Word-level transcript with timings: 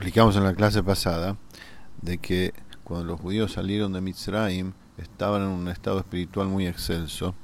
explicamos 0.00 0.34
en 0.36 0.44
la 0.44 0.54
clase 0.54 0.82
pasada 0.82 1.36
de 2.00 2.16
que 2.16 2.54
cuando 2.84 3.04
los 3.04 3.20
judíos 3.20 3.52
salieron 3.52 3.92
de 3.92 4.00
Mitzrayim 4.00 4.72
estaban 4.96 5.42
en 5.42 5.48
un 5.48 5.68
estado 5.68 5.98
espiritual 5.98 6.48
muy 6.48 6.66
excelso, 6.66 7.34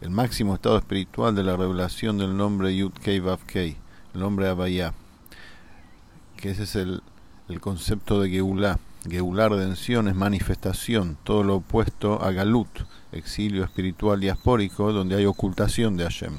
el 0.00 0.08
máximo 0.08 0.54
estado 0.54 0.78
espiritual 0.78 1.34
de 1.34 1.42
la 1.42 1.54
revelación 1.54 2.16
del 2.16 2.34
nombre 2.34 2.74
Yud 2.74 2.92
Kei 2.92 3.20
Vav 3.20 3.40
Kei, 3.44 3.76
el 4.14 4.20
nombre 4.20 4.48
Abayá, 4.48 4.94
que 6.38 6.52
ese 6.52 6.62
es 6.62 6.76
el, 6.76 7.02
el 7.50 7.60
concepto 7.60 8.22
de 8.22 8.30
Geulah. 8.30 8.78
Geulah, 9.06 9.50
redención, 9.50 10.08
es 10.08 10.14
manifestación, 10.14 11.18
todo 11.24 11.42
lo 11.42 11.56
opuesto 11.56 12.22
a 12.22 12.32
Galut, 12.32 12.86
exilio 13.12 13.64
espiritual 13.64 14.18
diaspórico, 14.18 14.94
donde 14.94 15.16
hay 15.16 15.26
ocultación 15.26 15.98
de 15.98 16.04
Hashem. 16.04 16.38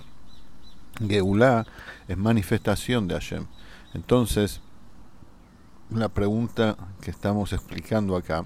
Geulah 1.08 1.68
es 2.08 2.18
manifestación 2.18 3.08
de 3.08 3.14
Hashem. 3.14 3.46
Entonces, 3.94 4.62
la 5.90 6.10
pregunta 6.10 6.78
que 7.02 7.12
estamos 7.12 7.54
explicando 7.54 8.16
acá, 8.16 8.46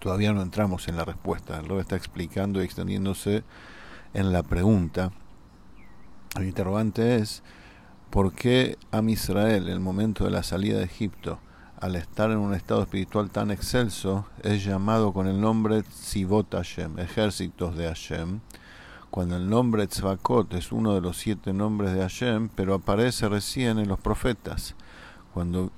todavía 0.00 0.32
no 0.32 0.42
entramos 0.42 0.88
en 0.88 0.96
la 0.96 1.04
respuesta, 1.04 1.60
el 1.60 1.70
está 1.78 1.96
explicando 1.96 2.60
y 2.60 2.64
extendiéndose 2.64 3.44
en 4.14 4.32
la 4.32 4.42
pregunta. 4.42 5.12
El 6.36 6.44
interrogante 6.44 7.16
es, 7.16 7.42
¿por 8.10 8.32
qué 8.32 8.76
a 8.90 9.02
Israel, 9.02 9.68
en 9.68 9.72
el 9.72 9.80
momento 9.80 10.24
de 10.24 10.30
la 10.30 10.42
salida 10.42 10.78
de 10.78 10.84
Egipto, 10.84 11.38
al 11.80 11.96
estar 11.96 12.30
en 12.30 12.38
un 12.38 12.54
estado 12.54 12.82
espiritual 12.82 13.30
tan 13.30 13.50
excelso, 13.50 14.26
es 14.42 14.64
llamado 14.64 15.12
con 15.12 15.26
el 15.26 15.40
nombre 15.40 15.82
Tzivot 15.82 16.54
Hashem, 16.54 16.98
ejércitos 16.98 17.76
de 17.76 17.86
Hashem, 17.86 18.40
cuando 19.10 19.36
el 19.36 19.50
nombre 19.50 19.86
Tzvakot 19.86 20.54
es 20.54 20.72
uno 20.72 20.94
de 20.94 21.00
los 21.00 21.18
siete 21.18 21.52
nombres 21.52 21.92
de 21.92 22.00
Hashem, 22.00 22.48
pero 22.54 22.74
aparece 22.74 23.28
recién 23.28 23.78
en 23.78 23.88
los 23.88 24.00
profetas, 24.00 24.74
cuando, 25.34 25.70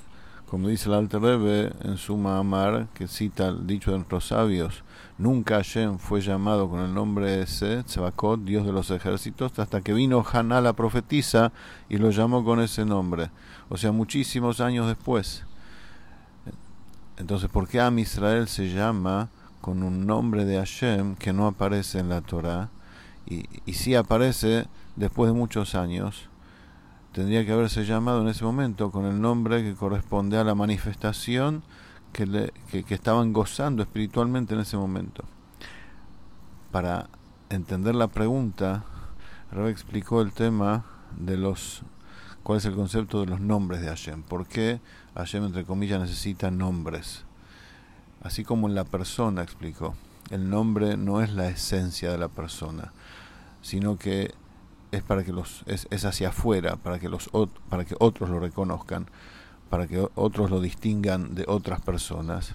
como 0.54 0.68
dice 0.68 0.88
el 0.88 0.94
Alter 0.94 1.20
Rebbe 1.20 1.72
en 1.82 1.96
su 1.96 2.16
Mahamar, 2.16 2.86
que 2.94 3.08
cita 3.08 3.48
el 3.48 3.66
dicho 3.66 3.90
de 3.90 3.96
nuestros 3.96 4.28
sabios, 4.28 4.84
nunca 5.18 5.56
Hashem 5.56 5.98
fue 5.98 6.20
llamado 6.20 6.70
con 6.70 6.78
el 6.78 6.94
nombre 6.94 7.42
ese, 7.42 7.82
Tzvakot, 7.82 8.44
Dios 8.44 8.64
de 8.64 8.70
los 8.70 8.88
ejércitos, 8.92 9.58
hasta 9.58 9.80
que 9.80 9.92
vino 9.92 10.24
Haná 10.32 10.60
la 10.60 10.72
profetisa 10.74 11.50
y 11.88 11.96
lo 11.96 12.10
llamó 12.10 12.44
con 12.44 12.60
ese 12.60 12.84
nombre, 12.84 13.32
o 13.68 13.76
sea, 13.76 13.90
muchísimos 13.90 14.60
años 14.60 14.86
después. 14.86 15.42
Entonces, 17.16 17.50
¿por 17.50 17.66
qué 17.66 17.80
Am 17.80 17.98
Israel 17.98 18.46
se 18.46 18.72
llama 18.72 19.30
con 19.60 19.82
un 19.82 20.06
nombre 20.06 20.44
de 20.44 20.58
Hashem 20.58 21.16
que 21.16 21.32
no 21.32 21.48
aparece 21.48 21.98
en 21.98 22.10
la 22.10 22.20
Torah? 22.20 22.68
Y, 23.26 23.46
y 23.66 23.72
sí 23.72 23.96
aparece 23.96 24.68
después 24.94 25.32
de 25.32 25.36
muchos 25.36 25.74
años. 25.74 26.28
Tendría 27.14 27.46
que 27.46 27.52
haberse 27.52 27.84
llamado 27.84 28.22
en 28.22 28.28
ese 28.28 28.42
momento 28.42 28.90
con 28.90 29.04
el 29.04 29.20
nombre 29.20 29.62
que 29.62 29.76
corresponde 29.76 30.36
a 30.36 30.42
la 30.42 30.56
manifestación 30.56 31.62
que, 32.12 32.52
que, 32.68 32.92
estaban 32.92 33.32
gozando 33.32 33.84
espiritualmente 33.84 34.54
en 34.54 34.60
ese 34.60 34.76
momento. 34.76 35.22
Para 36.72 37.08
entender 37.50 37.94
la 37.94 38.08
pregunta, 38.08 38.82
Rebe 39.52 39.70
explicó 39.70 40.22
el 40.22 40.32
tema 40.32 40.86
de 41.16 41.36
los 41.36 41.82
cuál 42.42 42.58
es 42.58 42.64
el 42.64 42.74
concepto 42.74 43.20
de 43.20 43.26
los 43.26 43.38
nombres 43.38 43.80
de 43.80 43.86
Hashem. 43.86 44.24
¿Por 44.24 44.48
qué 44.48 44.80
Hashem, 45.14 45.44
entre 45.44 45.64
comillas, 45.64 46.00
necesita 46.00 46.50
nombres? 46.50 47.24
Así 48.24 48.42
como 48.42 48.66
en 48.66 48.74
la 48.74 48.82
persona, 48.82 49.44
explicó. 49.44 49.94
El 50.30 50.50
nombre 50.50 50.96
no 50.96 51.22
es 51.22 51.32
la 51.32 51.46
esencia 51.46 52.10
de 52.10 52.18
la 52.18 52.28
persona, 52.28 52.92
sino 53.62 53.98
que 53.98 54.34
es 54.94 55.02
para 55.02 55.24
que 55.24 55.32
los 55.32 55.62
es, 55.66 55.86
es 55.90 56.04
hacia 56.04 56.28
afuera, 56.28 56.76
para 56.76 56.98
que 56.98 57.08
los 57.08 57.30
para 57.68 57.84
que 57.84 57.96
otros 57.98 58.30
lo 58.30 58.40
reconozcan, 58.40 59.06
para 59.70 59.86
que 59.86 60.06
otros 60.14 60.50
lo 60.50 60.60
distingan 60.60 61.34
de 61.34 61.44
otras 61.48 61.80
personas. 61.80 62.54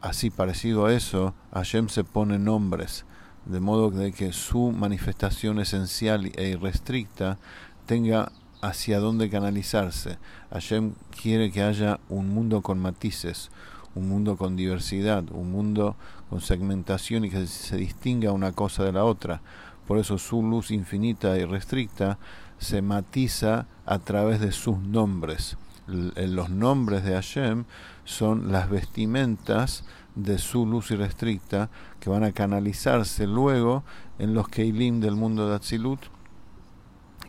Así 0.00 0.30
parecido 0.30 0.86
a 0.86 0.92
eso, 0.92 1.34
Hashem 1.54 1.88
se 1.88 2.04
pone 2.04 2.38
nombres, 2.38 3.06
de 3.46 3.60
modo 3.60 3.90
de 3.90 4.12
que 4.12 4.32
su 4.32 4.70
manifestación 4.70 5.58
esencial 5.60 6.30
e 6.36 6.48
irrestricta 6.48 7.38
tenga 7.86 8.30
hacia 8.60 8.98
dónde 8.98 9.30
canalizarse. 9.30 10.18
Hashem 10.50 10.94
quiere 11.22 11.50
que 11.50 11.62
haya 11.62 12.00
un 12.08 12.28
mundo 12.28 12.62
con 12.62 12.78
matices, 12.78 13.50
un 13.94 14.08
mundo 14.08 14.36
con 14.36 14.56
diversidad, 14.56 15.24
un 15.30 15.52
mundo 15.52 15.96
con 16.30 16.40
segmentación 16.40 17.24
y 17.24 17.30
que 17.30 17.46
se 17.46 17.76
distinga 17.76 18.32
una 18.32 18.52
cosa 18.52 18.84
de 18.84 18.92
la 18.92 19.04
otra. 19.04 19.40
Por 19.86 19.98
eso 19.98 20.18
su 20.18 20.42
luz 20.42 20.70
infinita 20.70 21.36
y 21.36 21.44
restricta 21.44 22.18
se 22.58 22.82
matiza 22.82 23.66
a 23.86 23.98
través 23.98 24.40
de 24.40 24.52
sus 24.52 24.78
nombres. 24.78 25.56
Los 25.86 26.48
nombres 26.48 27.04
de 27.04 27.12
Hashem 27.12 27.64
son 28.04 28.50
las 28.50 28.70
vestimentas 28.70 29.84
de 30.14 30.38
su 30.38 30.64
luz 30.64 30.90
irrestricta 30.90 31.68
que 32.00 32.08
van 32.08 32.24
a 32.24 32.32
canalizarse 32.32 33.26
luego 33.26 33.84
en 34.18 34.32
los 34.32 34.48
Keilim 34.48 35.00
del 35.00 35.16
mundo 35.16 35.48
de 35.48 35.56
Atzilut 35.56 36.00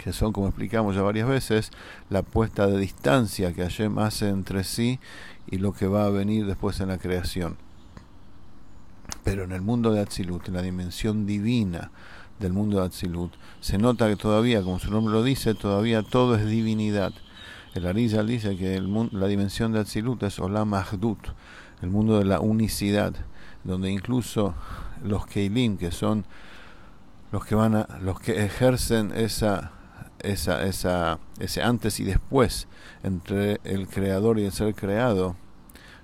que 0.06 0.14
son, 0.14 0.34
como 0.34 0.48
explicamos 0.48 0.96
ya 0.96 1.02
varias 1.02 1.28
veces, 1.28 1.72
la 2.10 2.22
puesta 2.22 2.68
de 2.68 2.78
distancia 2.78 3.54
que 3.54 3.64
Hashem 3.64 3.98
hace 3.98 4.30
entre 4.30 4.64
sí 4.64 5.00
y 5.48 5.58
lo 5.58 5.74
que 5.74 5.88
va 5.88 6.06
a 6.06 6.10
venir 6.10 6.46
después 6.46 6.80
en 6.80 6.90
la 6.90 6.98
creación. 6.98 7.58
Pero 9.24 9.44
en 9.44 9.52
el 9.52 9.62
mundo 9.62 9.92
de 9.92 10.02
Atzilut, 10.02 10.48
en 10.48 10.54
la 10.54 10.62
dimensión 10.62 11.26
divina 11.26 11.92
del 12.40 12.54
mundo 12.54 12.80
de 12.80 12.86
Atzilut, 12.86 13.34
se 13.62 13.78
nota 13.78 14.08
que 14.08 14.16
todavía, 14.16 14.62
como 14.62 14.80
su 14.80 14.92
nombre 14.92 15.14
lo 15.14 15.24
dice, 15.24 15.54
todavía 15.54 16.04
todo 16.04 16.36
es 16.36 16.46
divinidad. 16.46 17.14
El 17.74 17.88
Arizal 17.88 18.28
dice 18.28 18.56
que 18.58 18.76
el, 18.76 19.10
la 19.12 19.28
dimensión 19.28 19.72
de 19.72 19.80
Atzilut 19.80 20.24
es 20.24 20.40
Olam 20.40 20.74
Ahdut, 20.74 21.20
el 21.82 21.90
mundo 21.90 22.18
de 22.18 22.26
la 22.26 22.40
unicidad, 22.40 23.14
donde 23.64 23.92
incluso 23.92 24.54
los 25.04 25.26
Keilim, 25.26 25.78
que 25.78 25.92
son 25.92 26.26
los 27.32 27.46
que 27.46 27.56
van 27.56 27.76
a, 27.76 27.88
los 28.02 28.20
que 28.20 28.46
ejercen 28.46 29.12
esa 29.16 29.72
esa, 30.20 30.64
esa, 30.64 31.20
ese 31.40 31.62
antes 31.62 32.00
y 32.00 32.04
después 32.04 32.68
entre 33.04 33.60
el 33.64 33.88
creador 33.88 34.40
y 34.40 34.46
el 34.46 34.52
ser 34.52 34.74
creado, 34.74 35.36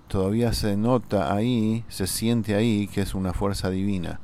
todavía 0.08 0.54
se 0.54 0.78
nota 0.78 1.34
ahí, 1.34 1.84
se 1.90 2.08
siente 2.08 2.56
ahí 2.56 2.88
que 2.88 3.02
es 3.02 3.16
una 3.16 3.34
fuerza 3.34 3.70
divina. 3.70 4.20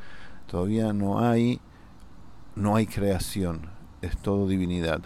Todavía 0.47 0.93
no 0.93 1.19
hay, 1.19 1.59
no 2.57 2.75
hay 2.75 2.87
creación, 2.87 3.69
es 4.01 4.17
todo 4.17 4.47
divinidad. 4.47 5.01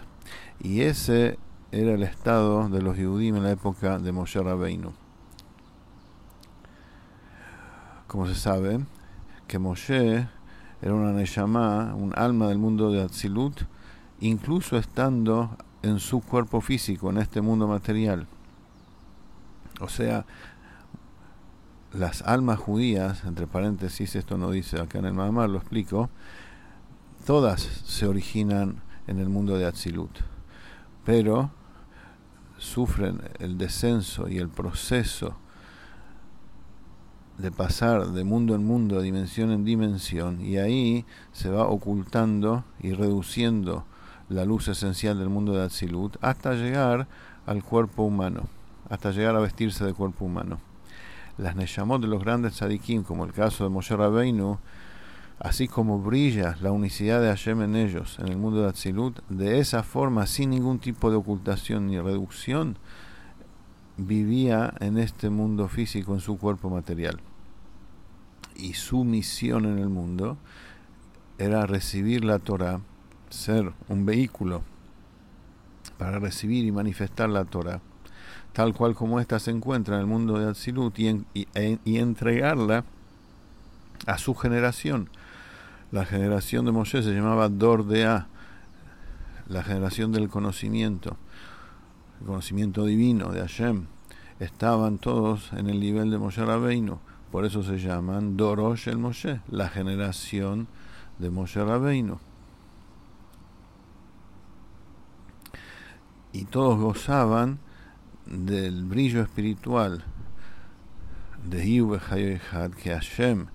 Y 0.60 0.82
ese 0.82 1.38
era 1.70 1.92
el 1.92 2.02
estado 2.02 2.68
de 2.68 2.80
los 2.80 2.96
judíos 2.96 3.36
en 3.36 3.44
la 3.44 3.50
época 3.50 3.98
de 3.98 4.10
Moshe 4.10 4.42
Rabbeinu. 4.42 4.92
Como 8.06 8.26
se 8.26 8.34
sabe, 8.34 8.80
que 9.46 9.58
Moshe 9.58 10.28
era 10.80 10.94
una 10.94 11.12
Neshama, 11.12 11.94
un 11.94 12.12
alma 12.16 12.48
del 12.48 12.58
mundo 12.58 12.90
de 12.90 13.02
Atzilut, 13.02 13.62
incluso 14.20 14.78
estando 14.78 15.56
en 15.82 15.98
su 15.98 16.20
cuerpo 16.20 16.60
físico, 16.60 17.10
en 17.10 17.18
este 17.18 17.42
mundo 17.42 17.68
material. 17.68 18.26
O 19.80 19.88
sea, 19.88 20.24
las 21.92 22.22
almas 22.22 22.58
judías, 22.58 23.24
entre 23.24 23.46
paréntesis, 23.46 24.16
esto 24.16 24.38
no 24.38 24.50
dice 24.50 24.80
acá 24.80 24.98
en 24.98 25.06
el 25.06 25.12
Mahamar, 25.12 25.50
lo 25.50 25.58
explico, 25.58 26.08
todas 27.24 27.62
se 27.62 28.06
originan 28.06 28.82
en 29.06 29.18
el 29.18 29.28
mundo 29.28 29.56
de 29.56 29.66
Atzilut, 29.66 30.18
pero 31.04 31.50
sufren 32.58 33.20
el 33.38 33.58
descenso 33.58 34.28
y 34.28 34.38
el 34.38 34.48
proceso 34.48 35.36
de 37.38 37.50
pasar 37.50 38.08
de 38.08 38.24
mundo 38.24 38.54
en 38.54 38.64
mundo, 38.64 39.00
dimensión 39.00 39.50
en 39.50 39.64
dimensión, 39.64 40.40
y 40.40 40.58
ahí 40.58 41.04
se 41.32 41.50
va 41.50 41.66
ocultando 41.66 42.64
y 42.80 42.92
reduciendo 42.92 43.84
la 44.28 44.44
luz 44.44 44.68
esencial 44.68 45.18
del 45.18 45.28
mundo 45.28 45.52
de 45.52 45.64
Atzilut, 45.64 46.16
hasta 46.20 46.54
llegar 46.54 47.08
al 47.46 47.64
cuerpo 47.64 48.04
humano, 48.04 48.48
hasta 48.88 49.10
llegar 49.10 49.34
a 49.34 49.40
vestirse 49.40 49.84
de 49.84 49.94
cuerpo 49.94 50.24
humano. 50.24 50.60
Las 51.38 51.56
Neshamot 51.56 52.00
de 52.00 52.08
los 52.08 52.22
grandes 52.22 52.54
tzadikim, 52.54 53.02
como 53.02 53.24
el 53.24 53.32
caso 53.32 53.64
de 53.64 53.70
Moshe 53.70 53.96
Rabbeinu, 53.96 54.58
así 55.42 55.66
como 55.66 55.98
brilla 55.98 56.56
la 56.60 56.70
unicidad 56.70 57.20
de 57.20 57.26
Hashem 57.26 57.62
en 57.62 57.74
ellos, 57.74 58.18
en 58.20 58.28
el 58.28 58.36
mundo 58.36 58.62
de 58.62 58.68
Atzilut, 58.68 59.18
de 59.28 59.58
esa 59.58 59.82
forma, 59.82 60.26
sin 60.26 60.50
ningún 60.50 60.78
tipo 60.78 61.10
de 61.10 61.16
ocultación 61.16 61.88
ni 61.88 61.98
reducción, 61.98 62.78
vivía 63.96 64.72
en 64.78 64.98
este 64.98 65.30
mundo 65.30 65.66
físico, 65.68 66.14
en 66.14 66.20
su 66.20 66.38
cuerpo 66.38 66.70
material. 66.70 67.20
Y 68.54 68.74
su 68.74 69.02
misión 69.02 69.64
en 69.66 69.78
el 69.78 69.88
mundo 69.88 70.38
era 71.38 71.66
recibir 71.66 72.24
la 72.24 72.38
Torah 72.38 72.80
ser 73.30 73.72
un 73.88 74.06
vehículo 74.06 74.62
para 75.98 76.20
recibir 76.20 76.64
y 76.64 76.70
manifestar 76.70 77.28
la 77.28 77.44
Torah, 77.44 77.80
tal 78.52 78.74
cual 78.74 78.94
como 78.94 79.18
ésta 79.18 79.40
se 79.40 79.50
encuentra 79.50 79.96
en 79.96 80.02
el 80.02 80.06
mundo 80.06 80.38
de 80.38 80.50
Atzilut, 80.50 80.96
y, 81.00 81.24
e, 81.34 81.78
y, 81.84 81.98
entregarla 81.98 82.84
a 84.06 84.18
su 84.18 84.34
generación. 84.34 85.08
La 85.92 86.06
generación 86.06 86.64
de 86.64 86.72
Moshe 86.72 87.02
se 87.02 87.12
llamaba 87.12 87.50
Dordea, 87.50 88.26
la 89.46 89.62
generación 89.62 90.10
del 90.10 90.30
conocimiento, 90.30 91.18
el 92.18 92.26
conocimiento 92.28 92.86
divino 92.86 93.30
de 93.30 93.40
Hashem. 93.40 93.88
estaban 94.40 94.96
todos 94.96 95.52
en 95.52 95.68
el 95.68 95.80
nivel 95.80 96.10
de 96.10 96.16
Moshe 96.16 96.42
Rabbeinu. 96.42 96.98
Por 97.30 97.44
eso 97.44 97.62
se 97.62 97.78
llaman 97.78 98.38
Dorosh 98.38 98.88
el 98.88 98.96
Moshe, 98.96 99.42
la 99.50 99.68
generación 99.68 100.66
de 101.18 101.28
Moshe 101.28 101.62
Rabbeinu. 101.62 102.18
Y 106.32 106.46
todos 106.46 106.80
gozaban 106.80 107.58
del 108.24 108.86
brillo 108.86 109.20
espiritual 109.20 110.04
de 111.46 111.70
Yuve 111.70 112.00
que 112.82 112.90
Hashem, 112.94 113.48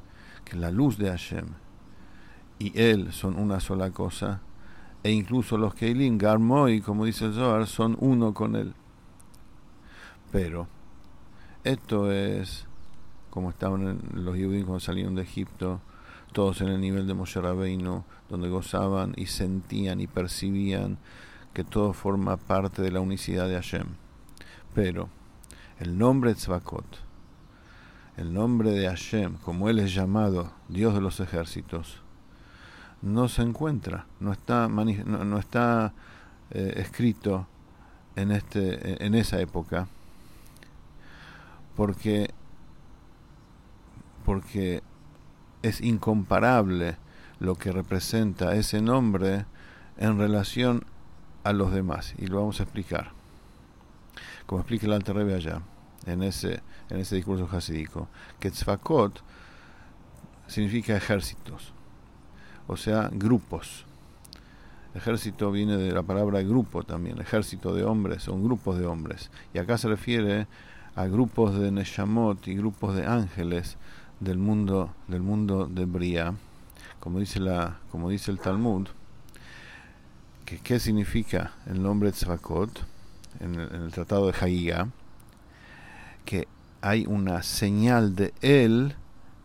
que 0.45 0.55
la 0.55 0.69
luz 0.69 0.99
de 0.99 1.09
Hashem 1.09 1.47
y 2.59 2.79
Él 2.79 3.11
son 3.13 3.37
una 3.37 3.59
sola 3.59 3.91
cosa, 3.91 4.41
e 5.03 5.11
incluso 5.11 5.57
los 5.57 5.73
Keilim, 5.75 6.17
Garmoy, 6.17 6.81
como 6.81 7.05
dice 7.05 7.25
el 7.25 7.33
Zohar, 7.33 7.67
son 7.67 7.95
uno 7.99 8.33
con 8.33 8.55
Él. 8.55 8.73
Pero 10.31 10.67
esto 11.63 12.11
es 12.11 12.67
como 13.29 13.51
estaban 13.51 13.99
los 14.13 14.35
judíos 14.35 14.65
cuando 14.65 14.79
salieron 14.79 15.13
de 15.13 15.21
Egipto, 15.21 15.79
todos 16.33 16.61
en 16.61 16.69
el 16.69 16.81
nivel 16.81 17.05
de 17.05 17.13
Moshe 17.13 17.39
Rabbeinu, 17.39 18.03
donde 18.29 18.49
gozaban 18.49 19.13
y 19.15 19.27
sentían 19.27 20.01
y 20.01 20.07
percibían 20.07 20.97
que 21.53 21.63
todo 21.63 21.93
forma 21.93 22.37
parte 22.37 22.81
de 22.81 22.91
la 22.91 22.99
unicidad 22.99 23.47
de 23.47 23.53
Hashem. 23.53 23.87
Pero 24.73 25.09
el 25.79 25.97
nombre 25.97 26.33
Tzvakot, 26.33 26.85
el 28.17 28.33
nombre 28.33 28.71
de 28.71 28.87
Hashem, 28.87 29.37
como 29.37 29.69
él 29.69 29.77
es 29.77 29.93
llamado, 29.93 30.51
Dios 30.67 30.95
de 30.95 31.01
los 31.01 31.19
ejércitos, 31.19 32.01
no 33.01 33.27
se 33.29 33.41
encuentra, 33.41 34.05
no 34.19 34.31
está, 34.31 34.67
no, 34.67 35.37
está 35.37 35.93
eh, 36.51 36.73
escrito 36.77 37.47
en, 38.15 38.31
este, 38.31 39.05
en 39.05 39.15
esa 39.15 39.39
época, 39.39 39.87
porque, 41.75 42.31
porque 44.25 44.81
es 45.61 45.81
incomparable 45.81 46.97
lo 47.39 47.55
que 47.55 47.71
representa 47.71 48.55
ese 48.55 48.81
nombre 48.81 49.45
en 49.97 50.17
relación 50.17 50.83
a 51.43 51.53
los 51.53 51.71
demás, 51.71 52.15
y 52.17 52.27
lo 52.27 52.39
vamos 52.39 52.59
a 52.59 52.63
explicar, 52.63 53.11
como 54.47 54.61
explica 54.61 54.87
el 54.87 54.93
Alter 54.93 55.15
Rebbe 55.15 55.35
allá, 55.35 55.61
en 56.05 56.23
ese, 56.23 56.61
en 56.89 56.97
ese 56.99 57.15
discurso 57.15 57.47
hasídico, 57.51 58.07
que 58.39 58.49
Tzvakot 58.49 59.21
significa 60.47 60.95
ejércitos 60.95 61.73
o 62.67 62.77
sea, 62.77 63.09
grupos. 63.11 63.85
Ejército 64.93 65.51
viene 65.51 65.77
de 65.77 65.91
la 65.91 66.03
palabra 66.03 66.41
grupo 66.41 66.83
también, 66.83 67.19
ejército 67.21 67.73
de 67.73 67.83
hombres, 67.83 68.23
son 68.23 68.43
grupos 68.43 68.79
de 68.79 68.87
hombres. 68.87 69.29
Y 69.53 69.59
acá 69.59 69.77
se 69.77 69.87
refiere 69.87 70.47
a 70.95 71.05
grupos 71.05 71.57
de 71.59 71.71
Neshamot 71.71 72.47
y 72.47 72.55
grupos 72.55 72.95
de 72.95 73.05
ángeles 73.05 73.77
del 74.19 74.39
mundo, 74.39 74.93
del 75.07 75.21
mundo 75.21 75.67
de 75.67 75.85
Bria, 75.85 76.33
como 76.99 77.19
dice, 77.19 77.39
la, 77.39 77.77
como 77.91 78.09
dice 78.09 78.31
el 78.31 78.39
Talmud. 78.39 78.87
Que, 80.45 80.57
¿Qué 80.59 80.79
significa 80.79 81.51
el 81.67 81.83
nombre 81.83 82.11
Tzvakot 82.11 82.83
en 83.39 83.55
el, 83.55 83.75
en 83.75 83.81
el 83.83 83.91
tratado 83.91 84.27
de 84.27 84.33
Hagigah? 84.33 84.87
Que 86.25 86.47
hay 86.81 87.05
una 87.05 87.43
señal 87.43 88.15
de 88.15 88.33
él 88.41 88.95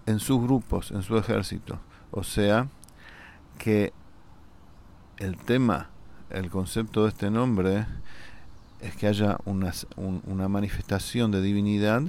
en 0.07 0.19
sus 0.19 0.41
grupos, 0.41 0.91
en 0.91 1.03
su 1.03 1.17
ejército. 1.19 1.79
O 2.11 2.23
sea, 2.25 2.69
que 3.63 3.93
el 5.19 5.37
tema, 5.37 5.91
el 6.31 6.51
concepto 6.51 7.05
de 7.05 7.11
este 7.11 7.31
nombre 7.31 7.87
es 8.81 8.97
que 8.97 9.07
haya 9.07 9.39
una, 9.45 10.49
manifestación 10.49 11.31
de 11.31 11.41
divinidad 11.41 12.03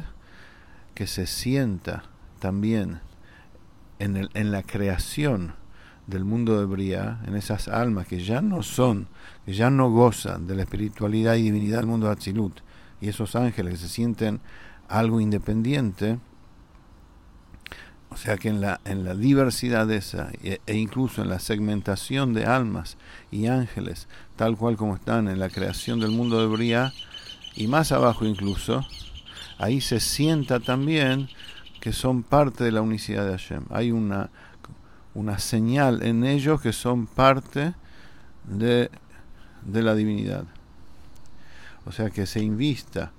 que 0.95 1.05
se 1.05 1.27
sienta 1.27 2.05
también 2.39 3.01
en, 3.99 4.51
la 4.51 4.63
creación 4.63 5.53
del 6.07 6.25
mundo 6.25 6.59
de 6.59 6.65
Bria, 6.65 7.19
en 7.27 7.35
esas 7.35 7.67
almas 7.67 8.07
que 8.07 8.23
ya 8.23 8.41
no 8.41 8.63
son, 8.63 9.07
que 9.45 9.53
ya 9.53 9.69
no 9.69 9.91
gozan 9.91 10.47
de 10.47 10.55
la 10.55 10.63
espiritualidad 10.63 11.35
y 11.35 11.43
divinidad 11.43 11.77
del 11.77 11.85
mundo 11.87 12.09
de 12.09 12.51
y 12.99 13.09
esos 13.09 13.35
ángeles 13.35 13.73
que 13.73 13.79
se 13.79 13.89
sienten 13.89 14.41
algo 14.87 15.21
independiente, 15.21 16.17
o 18.13 18.17
sea 18.17 18.37
que 18.37 18.49
en 18.49 18.61
la, 18.61 18.79
en 18.85 19.03
la 19.03 19.15
diversidad 19.15 19.89
esa, 19.91 20.29
e, 20.43 20.61
e, 20.67 20.75
incluso 20.75 21.23
en 21.23 21.29
la 21.29 21.39
segmentación 21.39 22.33
de 22.33 22.45
almas 22.45 22.97
y 23.31 23.47
ángeles, 23.47 24.07
tal 24.35 24.55
cual 24.55 24.77
como 24.77 24.95
están 24.95 25.27
en 25.27 25.39
la 25.39 25.49
creación 25.49 25.99
del 25.99 26.11
mundo 26.11 26.39
de 26.39 26.45
Bria, 26.45 26.93
y 27.55 27.65
más 27.67 27.91
abajo 27.91 28.25
incluso, 28.25 28.85
ahí 29.57 29.81
se 29.81 29.99
sienta 29.99 30.59
también 30.59 31.27
que 31.81 31.91
son 31.91 32.21
parte 32.21 32.63
de 32.63 32.71
la 32.71 32.81
unicidad 32.81 33.25
de 33.25 33.31
Hashem. 33.31 33.65
Hay 33.71 33.91
una, 33.91 34.29
una 35.15 35.39
señal 35.39 36.03
en 36.03 36.23
ellos 36.23 36.61
que 36.61 36.71
son 36.71 37.07
parte 37.07 37.73
de, 38.43 38.91
de 39.65 39.81
la 39.81 39.95
divinidad. 39.95 40.45
O 41.85 41.91
sea 41.91 42.11
que 42.11 42.27
se 42.27 42.41
invista 42.41 43.11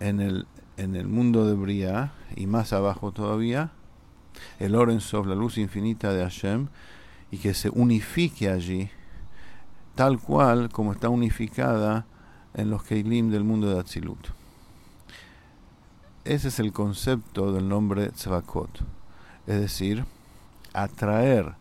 en 0.00 0.20
el, 0.20 0.46
en 0.78 0.96
el 0.96 1.06
mundo 1.06 1.46
de 1.46 1.54
Bria 1.54 2.12
y 2.34 2.46
más 2.46 2.72
abajo 2.72 3.12
todavía 3.12 3.70
el 4.58 4.74
Orensov, 4.74 5.26
la 5.26 5.34
luz 5.34 5.58
infinita 5.58 6.12
de 6.12 6.22
Hashem, 6.22 6.68
y 7.30 7.38
que 7.38 7.54
se 7.54 7.70
unifique 7.70 8.48
allí, 8.48 8.90
tal 9.94 10.18
cual 10.18 10.68
como 10.70 10.92
está 10.92 11.08
unificada 11.08 12.06
en 12.54 12.70
los 12.70 12.82
Keilim 12.82 13.30
del 13.30 13.44
mundo 13.44 13.72
de 13.72 13.80
Atzilut. 13.80 14.28
Ese 16.24 16.48
es 16.48 16.60
el 16.60 16.72
concepto 16.72 17.52
del 17.52 17.68
nombre 17.68 18.10
Tzvakot, 18.10 18.80
es 19.46 19.60
decir, 19.60 20.04
atraer 20.72 21.54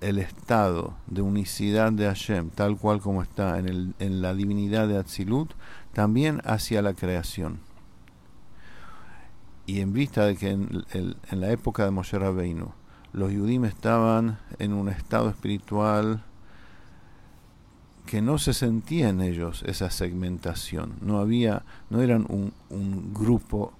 el 0.00 0.18
estado 0.18 0.94
de 1.06 1.22
unicidad 1.22 1.92
de 1.92 2.06
Hashem, 2.06 2.50
tal 2.50 2.76
cual 2.78 3.00
como 3.00 3.22
está 3.22 3.58
en, 3.58 3.68
el, 3.68 3.94
en 3.98 4.22
la 4.22 4.34
divinidad 4.34 4.88
de 4.88 4.96
Atzilut, 4.96 5.52
también 5.92 6.40
hacia 6.44 6.82
la 6.82 6.94
creación 6.94 7.60
y 9.70 9.80
en 9.82 9.92
vista 9.92 10.26
de 10.26 10.36
que 10.36 10.50
en, 10.50 11.14
la 11.30 11.52
época 11.52 11.84
de 11.84 11.92
Moshe 11.92 12.18
Rabbeinu 12.18 12.72
los 13.12 13.32
Yudim 13.32 13.64
estaban 13.64 14.38
en 14.58 14.72
un 14.72 14.88
estado 14.88 15.30
espiritual 15.30 16.24
que 18.04 18.20
no 18.20 18.38
se 18.38 18.52
sentía 18.52 19.10
en 19.10 19.20
ellos 19.20 19.62
esa 19.64 19.90
segmentación, 19.90 20.94
no 21.00 21.20
había, 21.20 21.62
no 21.88 22.00
eran 22.02 22.26
un, 22.28 22.52
grupo 23.14 23.72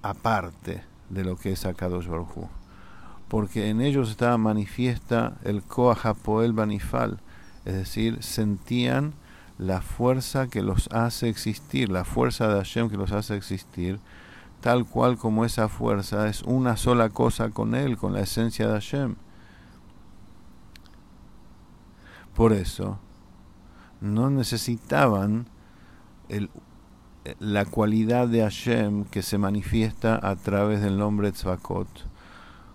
aparte 0.00 0.84
de 1.10 1.24
lo 1.24 1.36
que 1.36 1.52
es 1.52 1.66
Akadosh 1.66 2.06
Baruj 2.06 2.48
porque 3.28 3.68
en 3.68 3.82
ellos 3.82 4.08
estaba 4.08 4.38
manifiesta 4.38 5.34
el 5.44 5.62
Koach 5.62 6.06
HaPoel 6.06 6.54
Banifal, 6.54 7.20
es 7.66 7.74
decir, 7.74 8.22
sentían 8.22 9.12
la 9.58 9.82
fuerza 9.82 10.48
que 10.48 10.62
los 10.62 10.88
hace 10.88 11.28
existir, 11.28 11.90
la 11.90 12.04
fuerza 12.04 12.48
de 12.48 12.54
Hashem 12.54 12.88
que 12.88 12.96
los 12.96 13.12
hace 13.12 13.36
existir, 13.36 14.00
tal 14.60 14.84
cual 14.86 15.16
como 15.16 15.44
esa 15.44 15.68
fuerza 15.68 16.28
es 16.28 16.42
una 16.42 16.76
sola 16.76 17.08
cosa 17.08 17.50
con 17.50 17.74
él, 17.74 17.96
con 17.96 18.12
la 18.12 18.20
esencia 18.20 18.66
de 18.66 18.74
Hashem. 18.74 19.16
Por 22.34 22.52
eso, 22.52 22.98
no 24.00 24.30
necesitaban 24.30 25.46
el, 26.28 26.50
la 27.38 27.64
cualidad 27.64 28.28
de 28.28 28.42
Hashem 28.42 29.04
que 29.04 29.22
se 29.22 29.38
manifiesta 29.38 30.18
a 30.22 30.36
través 30.36 30.80
del 30.80 30.98
nombre 30.98 31.32
Tzvakot. 31.32 31.88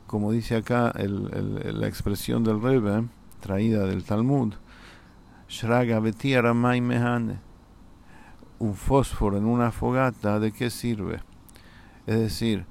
Como 0.07 0.31
dice 0.31 0.55
acá 0.57 0.91
el, 0.95 1.79
la 1.79 1.87
expresión 1.87 2.43
del 2.43 2.61
Rebbe, 2.61 3.05
traída 3.39 3.85
del 3.85 4.03
Talmud. 4.03 4.53
Un 8.59 8.75
fósforo 8.75 9.37
en 9.37 9.45
una 9.45 9.71
fogata, 9.71 10.39
¿de 10.39 10.51
qué 10.51 10.69
sirve? 10.69 11.21
Es 12.07 12.19
decir, 12.19 12.65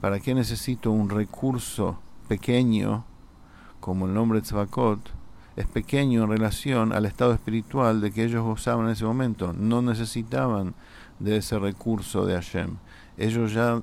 ¿para 0.00 0.18
qué 0.18 0.34
necesito 0.34 0.90
un 0.90 1.10
recurso 1.10 1.98
pequeño 2.28 3.04
como 3.78 4.06
el 4.06 4.14
nombre 4.14 4.40
Tzvakot? 4.40 4.98
Es 5.56 5.66
pequeño 5.66 6.24
en 6.24 6.30
relación 6.30 6.92
al 6.92 7.06
estado 7.06 7.32
espiritual 7.32 8.00
de 8.00 8.10
que 8.10 8.24
ellos 8.24 8.42
gozaban 8.42 8.86
en 8.86 8.92
ese 8.92 9.04
momento. 9.04 9.52
No 9.52 9.82
necesitaban 9.82 10.74
de 11.18 11.36
ese 11.36 11.58
recurso 11.58 12.24
de 12.26 12.34
Hashem. 12.34 12.76
Ellos 13.16 13.52
ya 13.52 13.80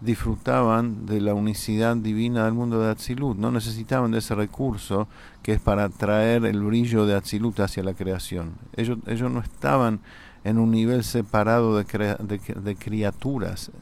disfrutaban 0.00 1.06
de 1.06 1.20
la 1.20 1.34
unicidad 1.34 1.96
divina 1.96 2.44
del 2.44 2.54
mundo 2.54 2.80
de 2.80 2.90
Atzilut. 2.90 3.36
No 3.36 3.50
necesitaban 3.50 4.12
de 4.12 4.18
ese 4.18 4.34
recurso 4.34 5.08
que 5.42 5.52
es 5.52 5.60
para 5.60 5.88
traer 5.88 6.46
el 6.46 6.62
brillo 6.62 7.04
de 7.04 7.16
Atzilut 7.16 7.58
hacia 7.60 7.82
la 7.82 7.94
creación. 7.94 8.52
Ellos, 8.76 8.98
ellos 9.06 9.30
no 9.30 9.40
estaban 9.40 10.00
en 10.44 10.58
un 10.58 10.70
nivel 10.70 11.04
separado 11.04 11.76
de, 11.76 11.84
de, 11.84 12.38
de 12.38 12.76
criaturas 12.76 13.72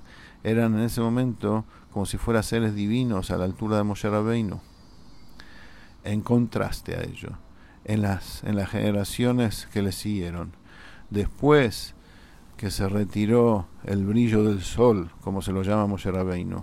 eran 0.47 0.75
en 0.75 0.83
ese 0.83 1.01
momento 1.01 1.65
como 1.93 2.07
si 2.07 2.19
fueran 2.19 2.45
seres 2.45 2.73
divinos 2.73 3.33
a 3.33 3.37
la 3.37 3.45
altura 3.45 3.79
de 3.79 3.83
Moshe 3.83 4.09
Rabbeinu. 4.09 4.61
En 6.05 6.21
contraste 6.21 6.95
a 6.95 7.03
ello, 7.03 7.31
en 7.85 8.03
las, 8.03 8.45
en 8.45 8.55
las 8.55 8.71
generaciones 8.71 9.67
que 9.73 9.83
le 9.83 9.91
siguieron, 9.91 10.53
después 11.11 11.95
que 12.57 12.71
se 12.71 12.89
retiró 12.89 13.67
el 13.83 14.07
brillo 14.07 14.45
del 14.45 14.63
sol, 14.63 15.11
como 15.21 15.43
se 15.43 15.51
lo 15.51 15.65
llama 15.65 15.89
Moshe 15.89 16.13
Rabbeinu, 16.13 16.63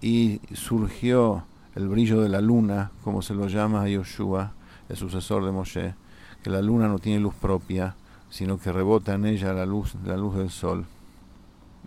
y 0.00 0.40
surgió 0.54 1.44
el 1.74 1.88
brillo 1.88 2.22
de 2.22 2.30
la 2.30 2.40
luna, 2.40 2.90
como 3.04 3.20
se 3.20 3.34
lo 3.34 3.48
llama 3.48 3.86
Yoshua, 3.86 4.54
el 4.88 4.96
sucesor 4.96 5.44
de 5.44 5.52
Moshe, 5.52 5.94
que 6.42 6.48
la 6.48 6.62
luna 6.62 6.88
no 6.88 7.00
tiene 7.00 7.20
luz 7.20 7.34
propia, 7.34 7.96
sino 8.30 8.58
que 8.58 8.72
rebota 8.72 9.12
en 9.12 9.26
ella 9.26 9.52
la 9.52 9.66
luz, 9.66 9.94
la 10.06 10.16
luz 10.16 10.36
del 10.36 10.48
sol. 10.48 10.86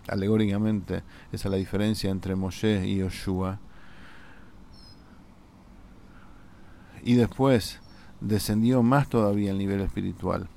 Alegóricamente, 0.09 1.03
esa 1.31 1.47
es 1.47 1.51
la 1.51 1.57
diferencia 1.57 2.09
entre 2.09 2.35
Moshe 2.35 2.85
y 2.87 2.97
Yoshua. 2.97 3.59
Y 7.03 7.15
después 7.15 7.79
descendió 8.21 8.83
más 8.83 9.07
todavía 9.07 9.51
el 9.51 9.57
nivel 9.57 9.81
espiritual. 9.81 10.49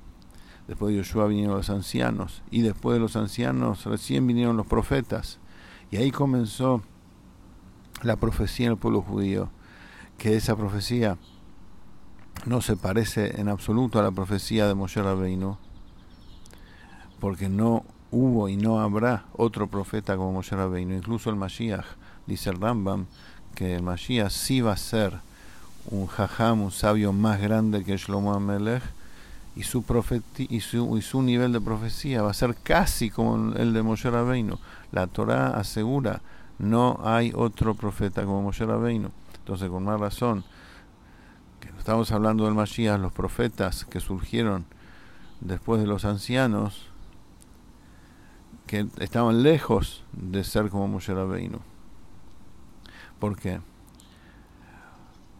Después 0.67 0.91
de 0.91 0.97
Yoshua 0.97 1.27
vinieron 1.27 1.55
los 1.55 1.69
ancianos, 1.69 2.41
y 2.49 2.61
después 2.61 2.95
de 2.95 2.99
los 2.99 3.15
ancianos 3.15 3.85
recién 3.85 4.25
vinieron 4.25 4.57
los 4.57 4.67
profetas. 4.67 5.39
Y 5.91 5.97
ahí 5.97 6.11
comenzó 6.11 6.81
la 8.01 8.15
profecía 8.15 8.67
en 8.67 8.73
el 8.73 8.77
pueblo 8.77 9.01
judío, 9.01 9.49
que 10.17 10.35
esa 10.35 10.55
profecía 10.55 11.17
no 12.45 12.61
se 12.61 12.75
parece 12.75 13.39
en 13.39 13.49
absoluto 13.49 13.99
a 13.99 14.03
la 14.03 14.11
profecía 14.11 14.67
de 14.67 14.73
Moshe 14.73 15.01
Rabbeinu, 15.01 15.57
porque 17.19 17.49
no 17.49 17.85
hubo 18.13 18.47
y 18.47 18.55
no 18.55 18.79
habrá 18.79 19.25
otro 19.33 19.67
profeta 19.67 20.15
como 20.15 20.31
Moshe 20.31 20.55
Rabbeinu, 20.55 20.95
incluso 20.95 21.29
el 21.29 21.35
Mashiach, 21.35 21.85
dice 22.27 22.51
el 22.51 22.61
Rambam, 22.61 23.07
que 23.55 23.75
el 23.75 23.81
Mashiach 23.81 24.29
sí 24.29 24.61
va 24.61 24.73
a 24.73 24.77
ser 24.77 25.19
un 25.89 26.07
jajam, 26.07 26.61
un 26.61 26.71
sabio 26.71 27.11
más 27.11 27.41
grande 27.41 27.83
que 27.83 27.97
Shlomo 27.97 28.33
Amelech, 28.33 28.83
y 29.55 29.63
su, 29.63 29.83
y, 30.37 30.59
su, 30.61 30.97
y 30.97 31.01
su 31.01 31.21
nivel 31.21 31.53
de 31.53 31.61
profecía 31.61 32.21
va 32.21 32.31
a 32.31 32.33
ser 32.33 32.55
casi 32.55 33.09
como 33.09 33.53
el 33.55 33.73
de 33.73 33.83
Moshe 33.83 34.09
Rabbeinu. 34.09 34.57
La 34.91 35.07
Torah 35.07 35.49
asegura, 35.49 36.21
no 36.57 36.99
hay 37.03 37.31
otro 37.35 37.75
profeta 37.75 38.23
como 38.23 38.41
Moshe 38.41 38.65
Rabbeinu. 38.65 39.09
Entonces, 39.37 39.69
con 39.69 39.83
más 39.83 39.99
razón, 39.99 40.43
que 41.59 41.69
estamos 41.77 42.11
hablando 42.11 42.45
del 42.45 42.55
Mashiach, 42.55 42.99
los 42.99 43.11
profetas 43.11 43.85
que 43.85 43.99
surgieron 43.99 44.65
después 45.41 45.81
de 45.81 45.87
los 45.87 46.05
ancianos, 46.05 46.92
que 48.67 48.87
estaban 48.99 49.43
lejos 49.43 50.03
de 50.13 50.43
ser 50.43 50.69
como 50.69 50.87
Moshe 50.87 51.13
Rabbeinu. 51.13 51.59
¿Por 53.19 53.37
qué? 53.37 53.61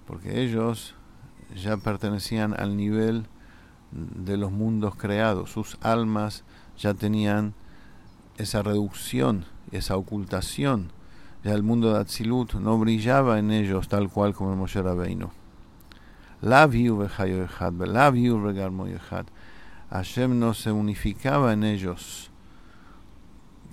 Porque 0.07 0.41
ellos 0.41 0.95
ya 1.55 1.77
pertenecían 1.77 2.53
al 2.59 2.77
nivel 2.77 3.27
de 3.91 4.37
los 4.37 4.51
mundos 4.51 4.95
creados, 4.95 5.51
sus 5.51 5.77
almas 5.81 6.43
ya 6.77 6.93
tenían 6.93 7.53
esa 8.37 8.63
reducción, 8.63 9.45
esa 9.71 9.95
ocultación. 9.95 10.91
Ya 11.43 11.53
el 11.53 11.63
mundo 11.63 11.93
de 11.93 11.99
Atzilut 11.99 12.53
no 12.53 12.77
brillaba 12.79 13.37
en 13.37 13.51
ellos 13.51 13.87
tal 13.87 14.09
cual 14.09 14.33
como 14.33 14.51
el 14.51 14.57
Moshe 14.57 14.81
Rabbeinu. 14.81 15.29
Hashem 19.89 20.39
no 20.39 20.53
se 20.53 20.71
unificaba 20.71 21.53
en 21.53 21.63
ellos 21.63 22.31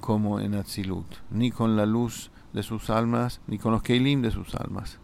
como 0.00 0.40
en 0.40 0.54
Atzilut, 0.54 1.07
ni 1.30 1.50
con 1.50 1.76
la 1.76 1.87
luz 1.87 2.30
de 2.52 2.62
sus 2.62 2.90
almas, 2.90 3.40
ni 3.47 3.59
con 3.59 3.73
los 3.73 3.83
Keilim 3.83 4.23
de 4.23 4.30
sus 4.30 4.54
almas. 4.54 4.99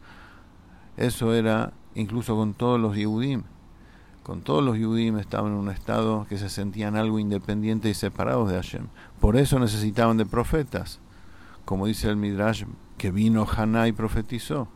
Eso 0.96 1.34
era 1.34 1.72
incluso 1.94 2.36
con 2.36 2.54
todos 2.54 2.80
los 2.80 2.96
Yehudim. 2.96 3.42
Con 4.22 4.42
todos 4.42 4.64
los 4.64 4.76
Yehudim 4.76 5.18
estaban 5.18 5.52
en 5.52 5.58
un 5.58 5.70
estado 5.70 6.26
que 6.28 6.38
se 6.38 6.48
sentían 6.48 6.96
algo 6.96 7.18
independiente 7.18 7.88
y 7.88 7.94
separados 7.94 8.48
de 8.48 8.56
Hashem. 8.56 8.88
Por 9.20 9.36
eso 9.36 9.58
necesitaban 9.58 10.16
de 10.16 10.26
profetas. 10.26 11.00
Como 11.64 11.86
dice 11.86 12.08
el 12.08 12.16
Midrash, 12.16 12.64
que 12.98 13.10
vino 13.10 13.46
Haná 13.46 13.88
y 13.88 13.92
profetizó. 13.92 14.68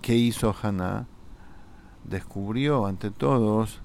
¿Qué 0.00 0.14
hizo 0.14 0.54
Haná? 0.62 1.06
Descubrió 2.04 2.86
ante 2.86 3.10
todos 3.10 3.82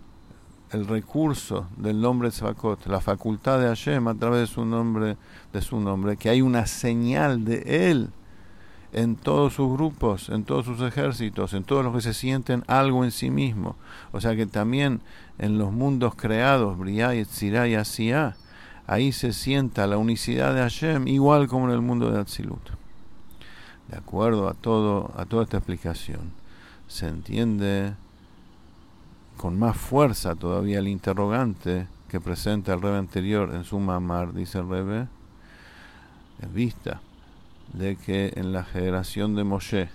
el 0.71 0.87
recurso 0.87 1.67
del 1.77 1.99
nombre 1.99 2.29
Tzvakot, 2.29 2.85
la 2.87 3.01
facultad 3.01 3.59
de 3.59 3.67
Hashem 3.67 4.07
a 4.07 4.15
través 4.15 4.41
de 4.41 4.47
su 4.47 4.65
nombre, 4.65 5.17
de 5.51 5.61
su 5.61 5.79
nombre, 5.79 6.17
que 6.17 6.29
hay 6.29 6.41
una 6.41 6.65
señal 6.65 7.43
de 7.43 7.89
él 7.89 8.09
en 8.93 9.15
todos 9.15 9.53
sus 9.53 9.71
grupos, 9.71 10.29
en 10.29 10.43
todos 10.43 10.65
sus 10.65 10.81
ejércitos, 10.81 11.53
en 11.53 11.63
todos 11.63 11.83
los 11.83 11.93
que 11.93 12.01
se 12.01 12.13
sienten 12.13 12.63
algo 12.67 13.03
en 13.03 13.11
sí 13.11 13.29
mismo. 13.29 13.75
O 14.11 14.21
sea 14.21 14.35
que 14.35 14.45
también 14.45 15.01
en 15.37 15.57
los 15.57 15.71
mundos 15.71 16.15
creados, 16.15 16.77
Briah, 16.77 17.13
Yetzirah 17.13 17.67
y 17.67 17.75
Asiá, 17.75 18.35
ahí 18.87 19.11
se 19.11 19.33
sienta 19.33 19.87
la 19.87 19.97
unicidad 19.97 20.53
de 20.53 20.61
Hashem, 20.61 21.07
igual 21.07 21.47
como 21.47 21.67
en 21.67 21.73
el 21.73 21.81
mundo 21.81 22.11
de 22.11 22.19
Atzilut. 22.19 22.69
De 23.89 23.97
acuerdo 23.97 24.47
a 24.47 24.53
todo, 24.53 25.11
a 25.17 25.25
toda 25.25 25.43
esta 25.43 25.57
explicación, 25.57 26.31
se 26.87 27.07
entiende 27.07 27.93
con 29.41 29.57
más 29.57 29.75
fuerza 29.75 30.35
todavía 30.35 30.77
el 30.77 30.87
interrogante 30.87 31.87
que 32.07 32.21
presenta 32.21 32.75
el 32.75 32.81
Rebe 32.81 32.99
anterior 32.99 33.55
en 33.55 33.63
su 33.63 33.79
mamar, 33.79 34.33
dice 34.33 34.59
el 34.59 34.69
Rebe, 34.69 35.07
en 36.43 36.53
vista 36.53 37.01
de 37.73 37.95
que 37.95 38.33
en 38.35 38.53
la 38.53 38.63
generación 38.63 39.35
de 39.35 39.43
Moshe, 39.43 39.89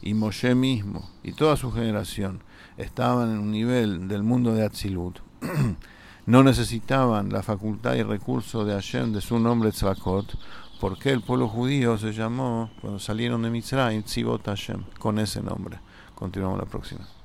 y 0.00 0.14
Moshe 0.14 0.54
mismo, 0.54 1.10
y 1.22 1.32
toda 1.32 1.58
su 1.58 1.70
generación, 1.70 2.40
estaban 2.78 3.30
en 3.30 3.40
un 3.40 3.50
nivel 3.50 4.08
del 4.08 4.22
mundo 4.22 4.54
de 4.54 4.64
Atzilut, 4.64 5.18
no 6.26 6.42
necesitaban 6.42 7.28
la 7.28 7.42
facultad 7.42 7.94
y 7.94 8.02
recurso 8.02 8.64
de 8.64 8.72
Hashem, 8.72 9.12
de 9.12 9.20
su 9.20 9.38
nombre 9.38 9.70
Tzvakot, 9.70 10.38
porque 10.80 11.10
el 11.10 11.20
pueblo 11.20 11.46
judío 11.48 11.98
se 11.98 12.14
llamó, 12.14 12.70
cuando 12.80 12.98
salieron 12.98 13.42
de 13.42 13.50
Mitzrayim, 13.50 14.02
Tzivot 14.02 14.46
Hashem, 14.46 14.84
con 14.98 15.18
ese 15.18 15.42
nombre. 15.42 15.78
Continuamos 16.14 16.58
la 16.58 16.64
próxima. 16.64 17.17